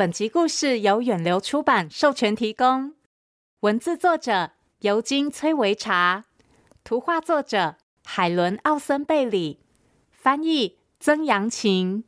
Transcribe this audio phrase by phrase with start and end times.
[0.00, 2.94] 本集故事由远流出版授权提供，
[3.60, 6.24] 文字作者尤金·崔维查，
[6.82, 7.76] 图画作者
[8.06, 9.60] 海伦·奥森贝里，
[10.10, 12.02] 翻译曾阳晴。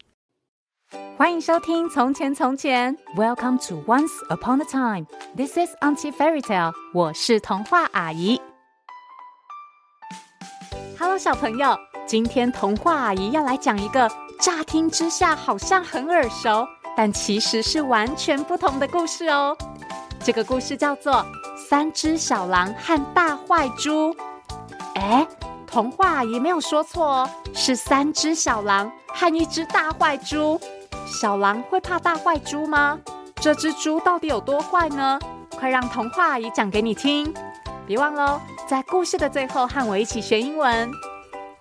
[1.18, 5.06] 欢迎收听《从前从前》，Welcome to Once Upon a Time。
[5.36, 6.72] This is Auntie Fairy Tale。
[6.94, 8.40] 我是童话阿姨。
[10.98, 19.56] Hello，小朋友，今天童话阿姨要来讲一个乍听之下好像很耳熟，但其实是完全不同的故事哦。
[20.24, 21.14] 这个故事叫做
[21.56, 24.14] 《三只小狼和大坏猪》。
[24.94, 25.26] 哎，
[25.66, 30.60] 童话阿姨没有说错哦，是三只小狼和一只大坏猪。
[31.06, 32.98] 小狼会怕大坏猪吗？
[33.36, 35.18] 这只猪到底有多坏呢？
[35.58, 37.34] 快让童话阿姨讲给你听！
[37.86, 40.90] 别忘喽，在故事的最后和我一起学英文。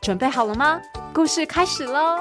[0.02, 0.80] 准备好了吗？
[1.14, 2.20] 故事开始喽！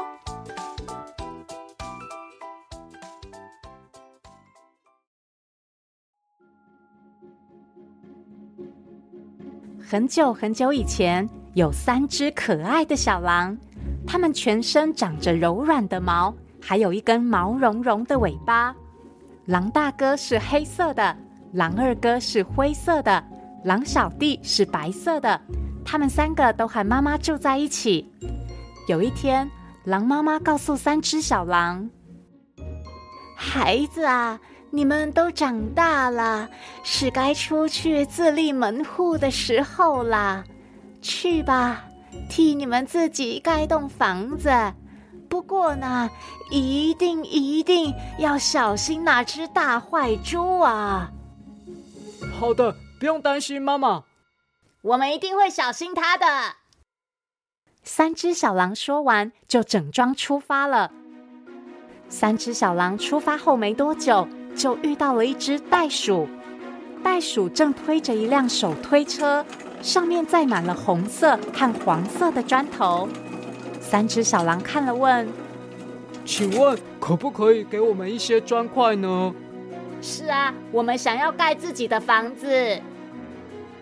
[9.91, 13.59] 很久很久以前，有三只可爱的小狼，
[14.07, 16.33] 它们全身长着柔软的毛。
[16.63, 18.73] 还有一根毛茸茸的尾巴。
[19.47, 21.17] 狼大哥是黑色的，
[21.55, 23.25] 狼二哥是灰色的，
[23.65, 25.41] 狼小弟是白色的。
[25.85, 28.09] 他们三个都和妈妈住在一起。
[28.87, 29.51] 有一天，
[29.87, 31.91] 狼妈妈告诉三只小狼
[33.35, 34.39] ：“孩子啊，
[34.71, 36.49] 你们都长大了，
[36.83, 40.45] 是该出去自立门户的时候啦。
[41.03, 41.85] 去吧，
[42.29, 44.51] 替你们自己盖栋房子。”
[45.29, 46.11] 不过呢，
[46.51, 51.13] 一定一定要小心那只大坏猪啊！
[52.37, 54.03] 好的，不用担心，妈妈。
[54.83, 56.27] 我们一定会小心它的。
[57.85, 60.91] 三只小狼说完，就整装出发了。
[62.09, 66.29] 三只小狼出发后没多久，就遇到了一只袋鼠。
[67.03, 69.45] 袋鼠正推着一辆手推车，
[69.81, 73.09] 上面载满了红色和黄色的砖头。
[73.81, 75.27] 三只小狼看了，问
[76.27, 79.35] ：“请问可不可以给我们一些砖块呢
[80.03, 82.79] ？”“是啊，我们想要盖自己的房子。”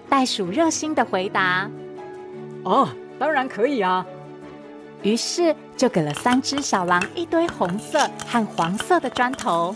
[0.08, 1.68] 袋鼠热心的回答。
[2.64, 4.06] “哦，当然可以啊。”
[5.02, 9.74] 于是就给了三只小狼一堆红色和黄色的砖头。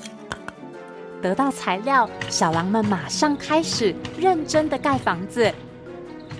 [1.23, 5.51] 得到材料，小狼们马上开始认真的盖房子。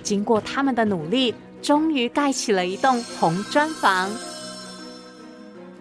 [0.03, 4.11] 经过他们的努力，终于盖起了一栋红砖房。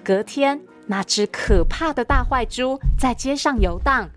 [0.04, 4.08] 隔天，那只可怕的大坏猪在街上游荡，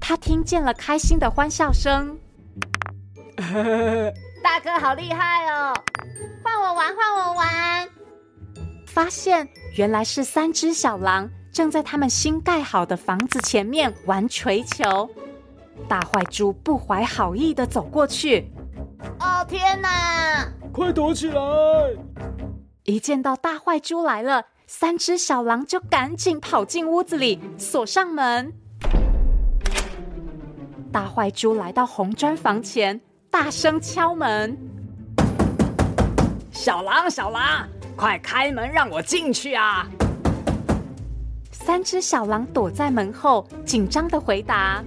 [0.00, 2.18] 他听见了开心的欢笑声。
[4.42, 5.74] 大哥好厉害哦！
[6.42, 7.88] 换我玩，换我玩！
[8.86, 15.08] 发现原来是三只小狼正在他们新盖好的房子前面玩锤球。
[15.88, 18.52] 大坏猪不怀好意的走过去。
[19.18, 20.46] 哦天哪！
[20.70, 21.40] 快躲起来！
[22.84, 28.52] 一见到大坏猪来了，三只小狼就赶紧跑进屋子里，锁上门。
[30.92, 33.00] 大坏猪来到红砖房前，
[33.30, 34.54] 大声敲门
[36.52, 39.88] ：“小狼，小狼，快开门，让我进去啊！”
[41.66, 44.84] 三只小狼躲在门后，紧张的回答：“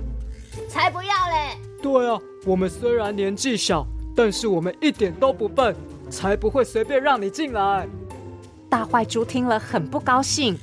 [0.69, 3.85] 才不要嘞！”对啊，我们虽然年纪小。
[4.15, 5.73] 但是我们一点都不笨，
[6.09, 7.87] 才不会随便让你进来。
[8.69, 10.57] 大坏猪听了很不高兴，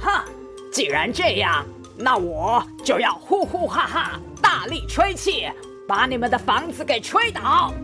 [0.00, 0.24] 哈！
[0.72, 1.66] 既然这样，
[1.98, 5.46] 那我就要呼呼哈哈大力吹气，
[5.86, 7.74] 把你们的房子给吹倒。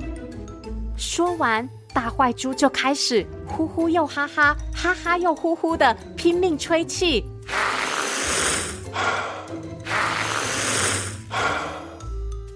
[0.96, 7.24] 说完，大坏猪就开始呼呼又哈哈，哈哈又呼呼的拼命吹气。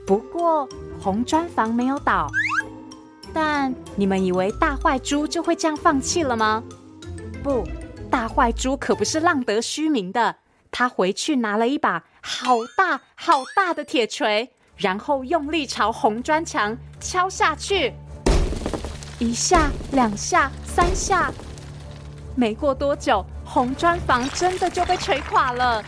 [0.06, 0.68] 不过。
[0.98, 2.26] 红砖房没有倒，
[3.32, 6.64] 但你们以为大坏猪就会这样放弃了吗？
[7.44, 7.64] 不，
[8.10, 10.34] 大坏猪可不是浪得虚名的。
[10.72, 17.94] 他回去拿了一把好大好大的铁锤，然后用力朝红砖墙敲下去，
[19.18, 21.32] 一下、两下、三下，
[22.34, 25.82] 没过多久，红砖房真的就被锤垮了。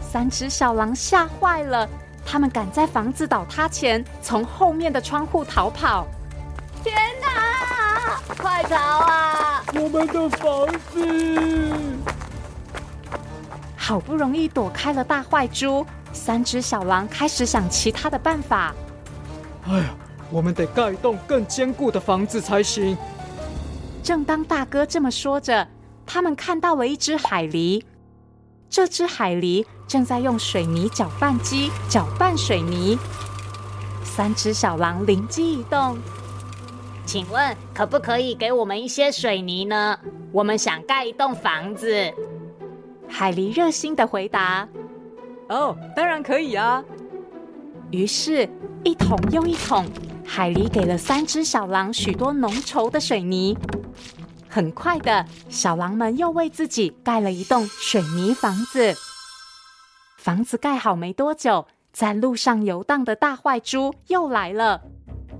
[0.00, 1.88] 三只小狼吓坏了。
[2.26, 6.06] 他们赶在房子倒塌前从后面的窗户逃跑。
[6.82, 8.18] 天哪！
[8.36, 9.62] 快逃啊！
[9.74, 11.06] 我们的房子！
[13.76, 18.74] 好不容易躲开了大坏猪，三只小狼开始想其他的办法。
[19.68, 19.94] 哎呀，
[20.30, 22.96] 我们得盖一栋更坚固的房子才行。
[24.02, 25.66] 正当大哥这么说着，
[26.04, 27.82] 他们看到了一只海狸。
[28.68, 32.98] 这只海狸正在用水泥搅拌机搅拌水泥。
[34.02, 35.96] 三只小狼灵机一动，
[37.06, 39.98] 请问可不可以给我们一些水泥呢？
[40.32, 42.12] 我们想盖一栋房子。
[43.08, 44.68] 海狸热心的回答
[45.48, 46.82] ：“哦，当然可以啊。”
[47.92, 48.48] 于是，
[48.82, 49.86] 一桶又一桶，
[50.26, 53.56] 海狸给了三只小狼许多浓稠的水泥。
[54.48, 58.94] 很快的，小狼们又为自己盖了一栋水泥房子。
[60.18, 64.80] 房子盖好没多久，在路上游荡的大坏猪又来了。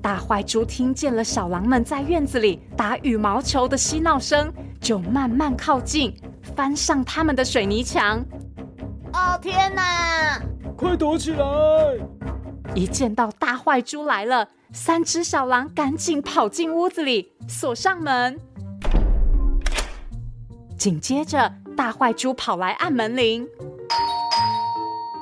[0.02, 6.14] 大坏猪听见了小狼们在院子里打羽毛球的嬉闹声，就慢慢靠近，
[6.54, 8.22] 翻上他们的水泥墙。
[9.14, 10.42] 哦，天哪！
[10.76, 11.44] 快躲起来！
[12.74, 18.36] 一见到大坏猪来了，三只小狼赶紧跑进屋子里，锁上门。
[20.76, 23.46] 紧接着，大坏猪跑来按门铃。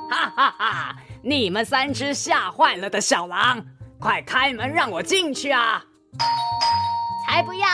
[0.09, 0.95] 哈哈哈！
[1.21, 3.63] 你们三只吓坏了的小狼，
[3.99, 5.83] 快开门让我进去啊！
[7.27, 7.67] 才不要！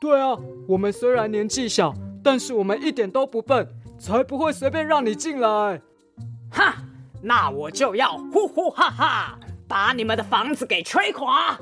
[0.00, 0.36] 对啊，
[0.66, 1.94] 我们虽然年纪小，
[2.24, 3.68] 但是我们一点都不笨，
[4.00, 5.80] 才不会随便让你进来。
[6.50, 6.74] 哈！
[7.26, 9.36] 那我就要呼呼哈哈，
[9.66, 11.58] 把你们的房子给吹垮！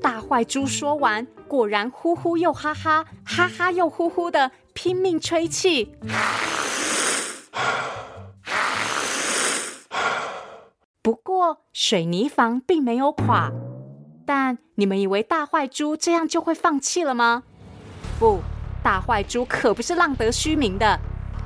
[0.00, 1.26] 大坏猪说完。
[1.46, 5.94] 果然呼呼又哈哈，哈哈又呼呼的拼命吹气。
[11.02, 13.50] 不过水泥房并没有垮，
[14.24, 17.42] 但你们以为大坏猪这样就会放弃了吗？
[18.18, 18.40] 不，
[18.82, 20.98] 大坏猪可不是浪得虚名的，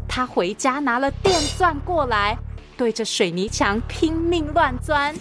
[0.08, 2.38] 他回家拿了电钻过来，
[2.76, 5.14] 对着水泥墙拼命乱钻。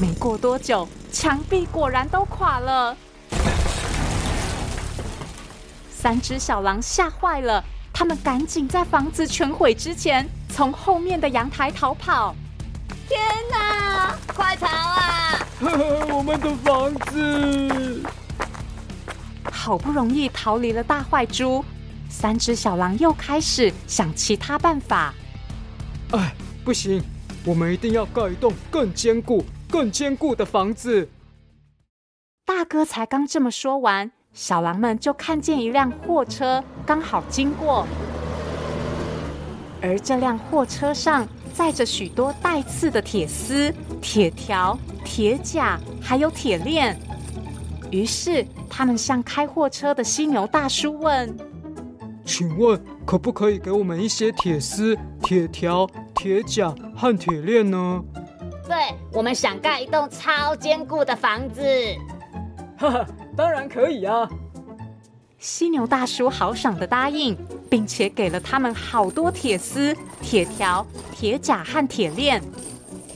[0.00, 0.88] 没过多久。
[1.10, 2.94] 墙壁果然都垮了，
[5.90, 12.36] 三只小狼吓坏了，他们赶紧在房子全毁之前，从后面的阳台逃跑。
[13.08, 13.18] 天
[13.50, 15.46] 哪，快逃啊！
[16.12, 18.02] 我们的房子！
[19.50, 21.64] 好不容易逃离了大坏猪，
[22.10, 25.14] 三只小狼又开始想其他办法。
[26.12, 26.34] 哎，
[26.64, 27.02] 不行，
[27.44, 29.44] 我们一定要盖一栋更坚固。
[29.70, 31.06] 更坚固的房子。
[32.46, 37.86] 大哥才刚这么说完，小狼们就看见一辆货车刚好经过，
[39.82, 43.70] 而这辆货车上载着许多带刺的铁丝、
[44.00, 46.98] 铁条、铁甲，还有铁链。
[47.90, 51.36] 于是，他们向开货车的犀牛大叔问
[52.24, 58.04] ：“请问，可不可以给我们一些铁丝、铁条、铁甲和铁链呢？”
[58.68, 58.76] 对，
[59.14, 61.62] 我们想盖一栋超坚固的房子。
[62.76, 64.28] 哈哈，当然可以啊！
[65.38, 67.34] 犀牛大叔豪爽的答应，
[67.70, 72.42] 并且给了他们好多铁丝、铁条、铁甲和铁链。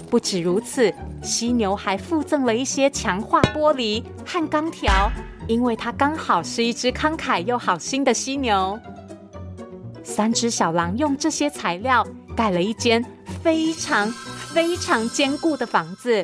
[0.08, 0.90] 不止如此，
[1.22, 5.10] 犀牛还附赠了一些强化玻璃和钢条，
[5.46, 8.80] 因为它刚好是一只慷慨又好心的犀牛。
[10.12, 12.06] 三只小狼用这些材料
[12.36, 13.04] 盖了一间
[13.42, 14.12] 非常。
[14.52, 16.22] 非常坚固的房子，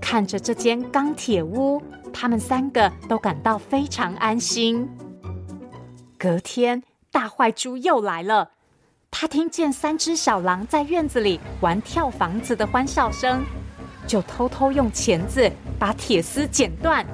[0.00, 1.80] 看着这间钢铁屋，
[2.12, 4.90] 他们三个都感到非常安心。
[6.18, 6.82] 隔天，
[7.12, 8.50] 大坏猪又来了，
[9.12, 13.44] 他听见三只小狼在院子里玩跳房子的欢笑声，
[14.08, 17.06] 就偷偷用钳子把铁丝剪断，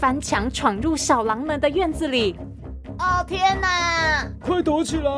[0.00, 2.36] 翻墙闯入小狼们的院子里。
[3.00, 4.30] 哦，天哪！
[4.42, 5.10] 快躲起来！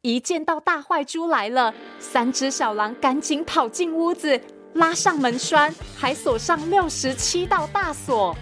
[0.00, 4.40] 一见到大坏猪来了，三只小狼赶紧跑进屋子，
[4.72, 8.34] 拉上门栓，还锁上六十七道大锁。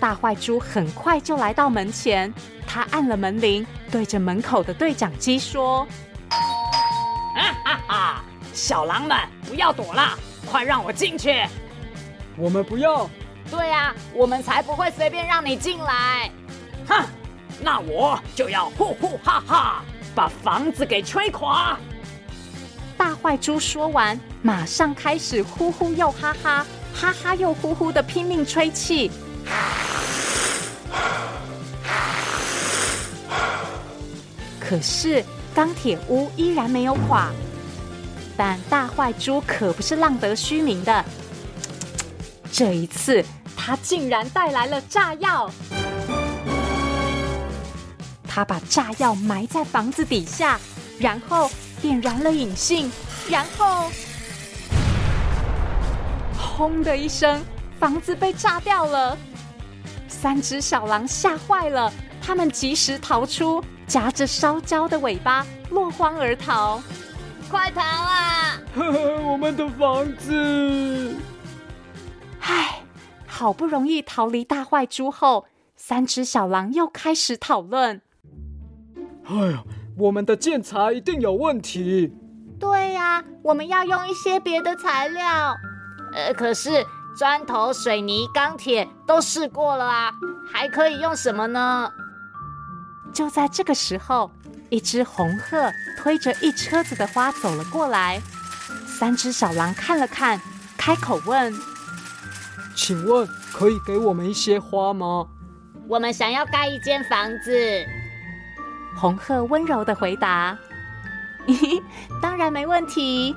[0.00, 2.32] 大坏猪很快就来到门前，
[2.66, 5.86] 他按了门铃，对着门口的对讲机说
[7.36, 8.24] ：“哈哈哈！
[8.54, 10.18] 小狼们，不要躲了，
[10.50, 11.42] 快让我进去！”
[12.38, 13.10] 我们不要。
[13.50, 16.30] 对呀，我们才不会随便让你进来。
[16.86, 17.04] 哼！
[17.62, 21.78] 那我就要呼呼哈哈，把房子给吹垮！
[22.96, 29.10] 大坏猪说完，马上开始呼呼又哈哈，哈哈又呼呼的拼命吹气。
[34.58, 35.22] 可是
[35.54, 37.30] 钢铁屋依然没有垮，
[38.36, 41.04] 但大坏猪可不是浪得虚名的，
[42.50, 43.22] 这一次
[43.70, 45.48] 他竟然带来了炸药。
[48.26, 50.58] 他把炸药埋在房子底下，
[50.98, 51.48] 然后
[51.80, 52.90] 点燃了引信，
[53.30, 53.88] 然后
[56.36, 57.40] 轰的一声，
[57.78, 59.16] 房子被炸掉了。
[60.08, 66.82] 三只小狼吓坏了，他们及时逃出，夹着烧焦的尾巴落荒而逃。
[67.48, 68.58] 快逃啊！
[68.74, 71.14] 我们的房子！
[72.40, 72.79] 唉，
[73.40, 78.02] 好不容易逃离大坏猪后，三只小狼又开始讨论。
[79.24, 79.64] 哎呀，
[79.96, 82.12] 我们的建材一定有问题。
[82.58, 85.56] 对呀，我们要用一些别的材料。
[86.12, 86.84] 呃，可是
[87.16, 90.12] 砖头、水泥、钢铁都试过了啊，
[90.52, 91.90] 还可以用什么呢？
[93.10, 94.30] 就在这个时候，
[94.68, 98.20] 一只红鹤推着一车子的花走了过来。
[98.98, 100.38] 三只小狼看了看，
[100.76, 101.50] 开口问
[102.82, 105.28] ：“请问可以给我们一些花吗？”
[105.86, 107.84] 我们想要盖一间房子。
[108.96, 110.56] 红鹤温柔的回答。
[112.22, 113.36] 当然没问题。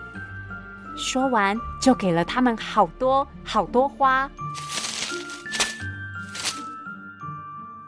[0.96, 4.32] 说完，就给了他们好多好多花。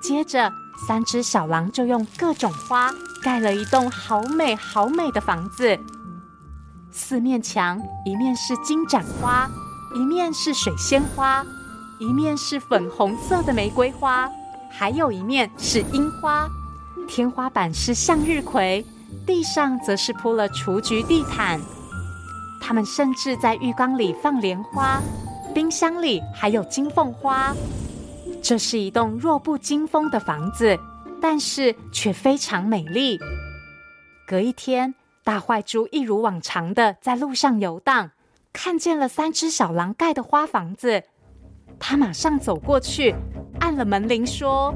[0.01, 0.51] 接着，
[0.85, 2.93] 三只小狼就用各种花
[3.23, 5.79] 盖了一栋好美好美的房子。
[6.91, 9.49] 四面墙，一面是金盏花，
[9.95, 11.43] 一面是水仙花，
[11.99, 14.29] 一面是粉红色的玫瑰花，
[14.69, 16.47] 还有一面是樱花。
[17.07, 18.85] 天花板是向日葵。
[19.25, 21.59] 地上则是铺了雏菊地毯，
[22.59, 25.01] 他们甚至在浴缸里放莲花，
[25.53, 27.55] 冰箱里还有金凤花。
[28.43, 30.77] 这是一栋弱不禁风的房子，
[31.21, 33.17] 但是却非常美丽。
[34.27, 38.11] 隔一天，大坏猪一如往常的在路上游荡，
[38.55, 41.03] 看见了三只小狼盖的花房子，
[41.77, 43.13] 他马上走过去，
[43.59, 44.73] 按了门铃，说：“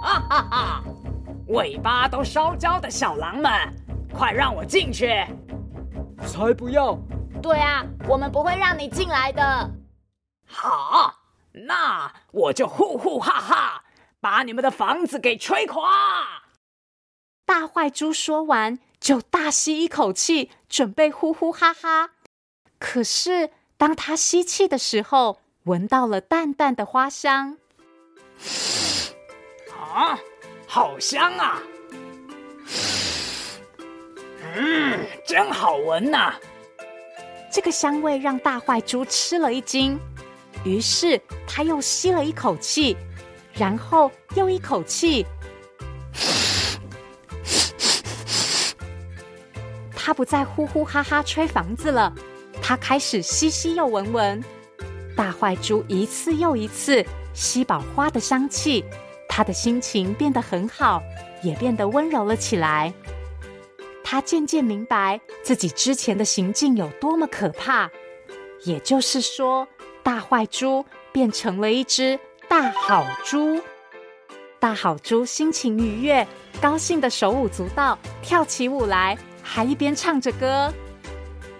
[0.00, 0.84] 啊哈哈！”
[1.48, 3.50] 尾巴都烧焦的小狼们，
[4.14, 5.08] 快让我进去！
[6.24, 6.96] 才不要！
[7.42, 9.70] 对啊，我们不会让你进来的。
[10.46, 11.12] 好，
[11.52, 13.84] 那我就呼呼哈哈，
[14.20, 16.44] 把你们的房子给吹垮！
[17.44, 22.10] 大坏猪说完，就大吸一口气，准备呼呼哈哈。
[22.80, 27.58] 可是，当他吸气的时候，闻到了淡淡的花香。
[29.70, 30.18] 啊！
[30.66, 31.62] 好香啊！
[34.54, 36.34] 嗯，真好闻呐！
[37.52, 39.98] 这个香味让大坏猪吃了一惊，
[40.64, 42.96] 于是他又吸了一口气，
[43.52, 45.26] 然后又一口气。
[49.94, 52.12] 他不再呼呼哈哈吹房子了，
[52.70, 54.44] 他开始吸吸又闻闻。
[55.16, 58.84] 大坏猪一次又一次吸饱花的香气。
[59.28, 61.02] 他的心情变得很好，
[61.42, 62.94] 也变得温柔了起来。
[64.04, 67.90] 他渐渐明白自己之前的行径有多么可怕，
[68.62, 69.66] 也就是说，
[70.04, 73.60] 大坏猪变成了一只大好猪。
[74.60, 76.24] 大好猪心情愉悦，
[76.62, 80.72] 高兴的手舞足蹈，跳起舞来，还一边唱着歌：“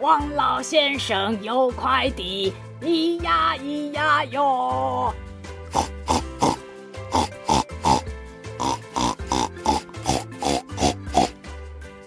[0.01, 5.13] 王老先生有快递，咿呀咿呀哟。”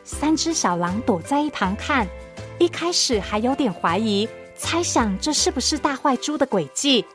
[0.04, 2.08] 三只小狼躲在一旁看，
[2.58, 7.06] 一开始还有点怀疑，猜想这是不是大坏猪的诡计。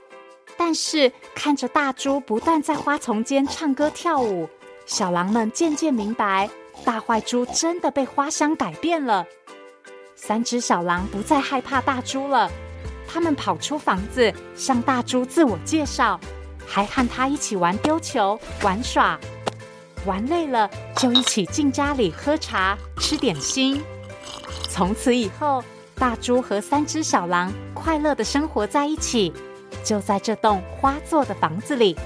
[0.57, 4.49] 但是看着大猪不断在花丛间唱歌跳舞，
[4.87, 6.49] 小狼们渐渐明白，
[6.85, 9.27] 大坏猪真的被花香改变了。
[10.21, 12.51] 三只小狼不再害怕大猪了，
[13.07, 16.19] 他们跑出房子，向大猪自我介绍，
[16.67, 19.19] 还和他一起玩丢球、玩耍。
[20.05, 23.81] 玩累了，就一起进家里喝茶、吃点心。
[24.69, 25.63] 从此以后，
[25.95, 29.33] 大猪和三只小狼快乐地生活在一起，
[29.85, 31.97] 就在这栋花做的房子里。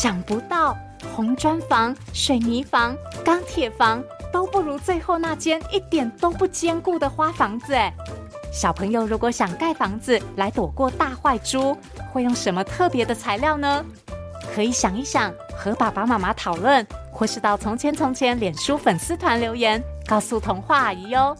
[0.00, 0.78] 想不到，
[1.12, 4.00] 红砖房、水泥房、钢铁房。
[4.30, 7.92] 都不如最后那间一点都不坚固的花房子哎！
[8.52, 11.76] 小朋友如果想盖房子来躲过大坏猪，
[12.12, 13.84] 会用什么特别的材料呢？
[14.54, 21.36] 可以想一想，和爸爸妈妈讨论，或是到从前从前脸书粉丝团留言，告诉童话阿姨哟。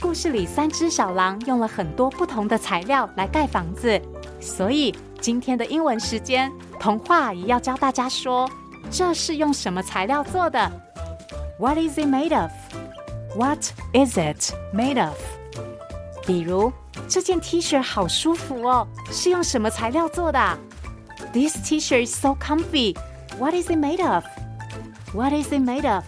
[0.00, 3.98] 故事里三只小狼用了很多不同的材料来盖房子，
[4.40, 8.50] 所以今天的英文时间，童话也要教大家说，
[8.90, 10.58] 这是用什么材料做的
[11.58, 12.50] ？What is it made of?
[13.36, 15.14] What is it made of?
[16.26, 16.72] 比如
[17.06, 20.58] 这件 T 恤好舒服哦，是用什么材料做的
[21.32, 22.96] ？This T-shirt is so comfy.
[23.38, 24.24] What is it made of?
[25.12, 26.04] What is it made of？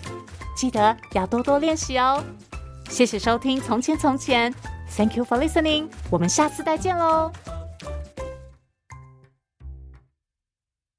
[0.57, 2.25] 记得要多多练习哦。
[2.88, 4.52] 谢谢收听《从前从前》
[4.97, 5.88] ，Thank you for listening。
[6.11, 7.31] 我们下次再见喽。